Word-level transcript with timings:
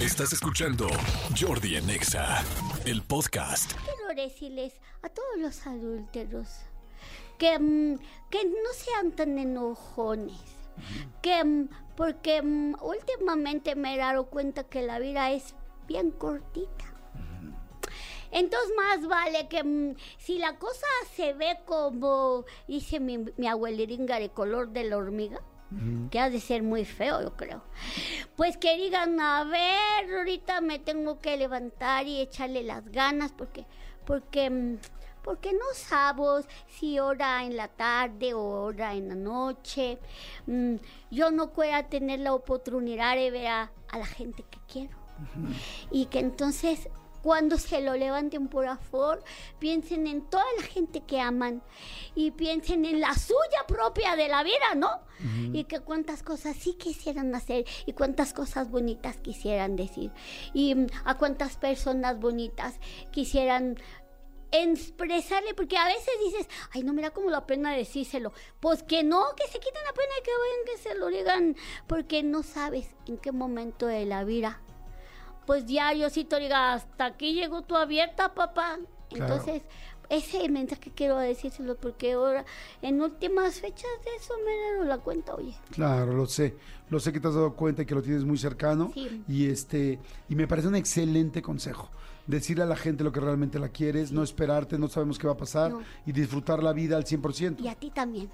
Estás 0.00 0.32
escuchando 0.32 0.88
Jordi 1.38 1.76
en 1.76 1.90
Exa, 1.90 2.42
el 2.86 3.02
podcast. 3.02 3.74
Quiero 3.84 4.14
decirles 4.14 4.80
a 5.02 5.10
todos 5.10 5.36
los 5.38 5.66
adúlteros 5.66 6.48
que, 7.36 7.58
mm, 7.58 7.98
que 8.30 8.44
no 8.46 8.72
sean 8.72 9.12
tan 9.12 9.38
enojones. 9.38 10.40
Que 11.20 11.44
mm, 11.44 11.68
porque 11.96 12.40
mm, 12.40 12.76
últimamente 12.80 13.74
me 13.74 13.94
he 13.94 13.98
dado 13.98 14.30
cuenta 14.30 14.64
que 14.64 14.80
la 14.80 14.98
vida 14.98 15.32
es 15.32 15.54
bien 15.86 16.12
cortita. 16.12 16.86
Entonces 18.30 18.72
más 18.76 19.06
vale 19.06 19.48
que 19.48 19.96
si 20.16 20.38
la 20.38 20.58
cosa 20.58 20.86
se 21.14 21.34
ve 21.34 21.58
como 21.66 22.46
dice 22.66 23.00
mi, 23.00 23.18
mi 23.36 23.48
abueliringa 23.48 24.18
de 24.18 24.30
color 24.30 24.70
de 24.70 24.84
la 24.84 24.96
hormiga, 24.96 25.42
que 26.10 26.18
ha 26.18 26.30
de 26.30 26.40
ser 26.40 26.62
muy 26.62 26.84
feo, 26.84 27.22
yo 27.22 27.36
creo. 27.36 27.62
Pues 28.36 28.56
que 28.56 28.76
digan, 28.76 29.20
a 29.20 29.44
ver, 29.44 30.12
ahorita 30.18 30.60
me 30.60 30.78
tengo 30.78 31.20
que 31.20 31.36
levantar 31.36 32.06
y 32.06 32.20
echarle 32.20 32.62
las 32.62 32.88
ganas 32.90 33.32
porque, 33.32 33.66
porque, 34.04 34.50
mm, 34.50 34.78
porque 35.22 35.52
no 35.52 35.66
sabes 35.74 36.46
si 36.66 36.98
hora 36.98 37.44
en 37.44 37.56
la 37.56 37.68
tarde 37.68 38.34
o 38.34 38.42
hora 38.42 38.94
en 38.94 39.08
la 39.08 39.14
noche. 39.14 39.98
mm, 40.46 40.76
yo 41.10 41.30
no 41.30 41.52
pueda 41.52 41.84
tener 41.88 42.20
la 42.20 42.34
oportunidad 42.34 43.14
de 43.16 43.30
ver 43.30 43.46
a, 43.46 43.72
a 43.90 43.98
la 43.98 44.06
gente 44.06 44.44
que 44.50 44.58
quiero. 44.70 45.00
Y 45.90 46.06
que 46.06 46.18
entonces 46.18 46.88
cuando 47.22 47.58
se 47.58 47.80
lo 47.80 47.94
levanten 47.96 48.48
por 48.48 48.66
favor, 48.78 49.22
piensen 49.58 50.06
en 50.06 50.22
toda 50.22 50.44
la 50.58 50.64
gente 50.64 51.00
que 51.00 51.20
aman 51.20 51.62
y 52.14 52.30
piensen 52.30 52.84
en 52.84 53.00
la 53.00 53.14
suya 53.14 53.66
propia 53.66 54.16
de 54.16 54.28
la 54.28 54.42
vida, 54.42 54.74
¿no? 54.76 55.00
Y 55.52 55.64
que 55.64 55.80
cuántas 55.80 56.22
cosas 56.22 56.56
sí 56.56 56.74
quisieran 56.74 57.34
hacer 57.34 57.66
y 57.84 57.92
cuántas 57.92 58.32
cosas 58.32 58.70
bonitas 58.70 59.18
quisieran 59.18 59.76
decir 59.76 60.10
y 60.54 60.74
mm, 60.74 60.86
a 61.04 61.18
cuántas 61.18 61.58
personas 61.58 62.18
bonitas 62.18 62.80
quisieran 63.10 63.76
expresarle, 64.50 65.54
porque 65.54 65.76
a 65.76 65.86
veces 65.86 66.10
dices, 66.24 66.48
ay, 66.72 66.82
no 66.82 66.92
me 66.92 67.02
da 67.02 67.10
como 67.10 67.30
la 67.30 67.46
pena 67.46 67.72
decírselo. 67.74 68.32
Pues 68.60 68.82
que 68.82 69.02
no, 69.02 69.24
que 69.36 69.46
se 69.46 69.60
quiten 69.60 69.84
la 69.84 69.92
pena 69.92 70.12
y 70.18 70.22
que 70.22 70.30
vayan, 70.30 70.64
que 70.66 70.82
se 70.82 70.94
lo 70.94 71.06
digan, 71.08 71.56
porque 71.86 72.22
no 72.22 72.42
sabes 72.42 72.88
en 73.06 73.18
qué 73.18 73.30
momento 73.30 73.86
de 73.86 74.06
la 74.06 74.24
vida 74.24 74.60
pues 75.50 75.66
ya 75.66 75.92
Diosito 75.92 76.36
diga, 76.38 76.74
hasta 76.74 77.06
aquí 77.06 77.32
llegó 77.32 77.62
tu 77.62 77.76
abierta, 77.76 78.34
papá. 78.34 78.78
Claro. 79.08 79.34
Entonces, 79.34 79.64
ese 80.10 80.46
mensaje 80.48 80.90
quiero 80.94 81.16
decírselo 81.18 81.76
porque 81.76 82.12
ahora, 82.12 82.44
en 82.82 83.00
últimas 83.00 83.60
fechas 83.60 83.90
de 84.04 84.14
eso 84.16 84.34
me 84.44 84.52
he 84.52 84.72
dado 84.72 84.84
la 84.84 84.98
cuenta, 84.98 85.34
oye. 85.34 85.54
Claro, 85.70 86.12
lo 86.12 86.26
sé. 86.26 86.56
Lo 86.90 86.98
sé 87.00 87.12
que 87.12 87.20
te 87.20 87.28
has 87.28 87.34
dado 87.34 87.54
cuenta 87.54 87.82
y 87.82 87.86
que 87.86 87.94
lo 87.94 88.02
tienes 88.02 88.24
muy 88.24 88.36
cercano. 88.36 88.90
Sí. 88.92 89.22
Y 89.28 89.48
este 89.48 89.98
y 90.28 90.34
me 90.34 90.46
parece 90.46 90.68
un 90.68 90.74
excelente 90.76 91.40
consejo. 91.40 91.88
Decirle 92.26 92.62
a 92.64 92.66
la 92.66 92.76
gente 92.76 93.02
lo 93.02 93.10
que 93.12 93.18
realmente 93.18 93.58
la 93.58 93.70
quieres, 93.70 94.12
no 94.12 94.22
esperarte, 94.22 94.78
no 94.78 94.88
sabemos 94.88 95.18
qué 95.18 95.26
va 95.26 95.32
a 95.32 95.36
pasar 95.36 95.70
No. 95.72 95.82
y 96.06 96.12
disfrutar 96.12 96.62
la 96.62 96.72
vida 96.72 96.96
al 96.96 97.04
100%. 97.04 97.60
Y 97.60 97.66
a 97.68 97.74
ti 97.74 97.90
también. 97.90 98.28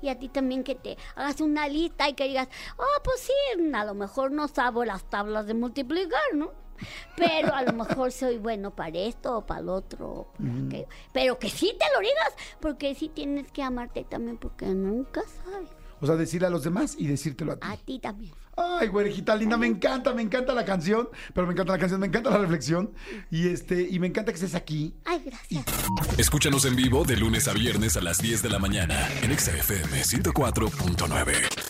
Y 0.00 0.08
a 0.08 0.18
ti 0.18 0.28
también 0.28 0.62
que 0.64 0.74
te 0.76 0.96
hagas 1.14 1.40
una 1.40 1.68
lista 1.68 2.08
y 2.08 2.14
que 2.14 2.28
digas, 2.28 2.48
ah, 2.78 3.00
pues 3.04 3.20
sí, 3.20 3.32
a 3.74 3.84
lo 3.84 3.94
mejor 3.94 4.30
no 4.32 4.48
sabo 4.48 4.84
las 4.84 5.08
tablas 5.10 5.46
de 5.46 5.54
multiplicar, 5.54 6.20
¿no? 6.34 6.52
Pero 7.16 7.54
a 7.54 7.62
lo 7.62 7.72
mejor 7.72 8.12
soy 8.12 8.38
bueno 8.38 8.74
para 8.74 8.96
esto 8.98 9.38
o 9.38 9.46
para 9.46 9.60
el 9.60 9.68
otro. 9.68 10.06
o 10.08 10.32
para 10.38 10.66
aquello. 10.66 10.88
Pero 11.12 11.38
que 11.38 11.48
sí 11.50 11.74
te 11.78 11.86
lo 11.94 12.00
digas, 12.00 12.34
porque 12.60 12.94
sí 12.94 13.08
tienes 13.08 13.50
que 13.50 13.62
amarte 13.62 14.04
también, 14.04 14.36
porque 14.36 14.66
nunca 14.66 15.22
sabes. 15.44 15.68
O 16.00 16.06
sea, 16.06 16.14
decirle 16.16 16.46
a 16.46 16.50
los 16.50 16.62
demás 16.62 16.94
y 16.96 17.06
decírtelo 17.08 17.52
a 17.52 17.56
ti. 17.56 17.66
A 17.68 17.76
ti 17.76 17.98
también. 17.98 18.32
Ay, 18.56 18.88
güerejita 18.88 19.36
linda, 19.36 19.56
me 19.56 19.68
encanta, 19.68 20.12
me 20.14 20.22
encanta 20.22 20.52
la 20.52 20.64
canción, 20.64 21.08
pero 21.32 21.46
me 21.46 21.52
encanta 21.52 21.72
la 21.74 21.78
canción, 21.78 22.00
me 22.00 22.08
encanta 22.08 22.30
la 22.30 22.38
reflexión 22.38 22.92
y 23.30 23.48
este 23.48 23.86
y 23.88 24.00
me 24.00 24.08
encanta 24.08 24.32
que 24.32 24.36
estés 24.36 24.56
aquí. 24.56 24.94
Ay, 25.04 25.22
gracias. 25.24 25.64
Escúchanos 26.18 26.64
en 26.64 26.74
vivo 26.74 27.04
de 27.04 27.16
lunes 27.16 27.46
a 27.46 27.52
viernes 27.52 27.96
a 27.96 28.00
las 28.00 28.18
10 28.18 28.42
de 28.42 28.48
la 28.48 28.58
mañana 28.58 29.08
en 29.22 29.30
Exa 29.30 29.52
FM 29.52 30.02
104.9. 30.02 31.67